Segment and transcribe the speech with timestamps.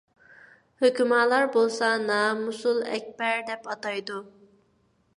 [0.83, 4.23] ھۆكۈمالار بولسا نامۇسۇل ئەكبەر دەپ ئاتايدۇ.